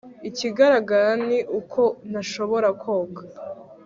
ikigaragara 0.29 1.11
ni 1.27 1.37
uko 1.59 1.81
ntashobora 2.09 2.67
koga 2.81 3.21